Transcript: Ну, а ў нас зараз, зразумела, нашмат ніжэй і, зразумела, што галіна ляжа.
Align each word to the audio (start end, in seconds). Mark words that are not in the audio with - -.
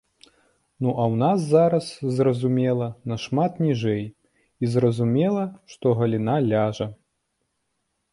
Ну, 0.81 0.89
а 1.01 1.03
ў 1.11 1.15
нас 1.23 1.39
зараз, 1.55 1.85
зразумела, 2.19 2.87
нашмат 3.11 3.59
ніжэй 3.65 4.01
і, 4.05 4.65
зразумела, 4.77 5.43
што 5.75 5.93
галіна 6.01 6.35
ляжа. 6.49 6.87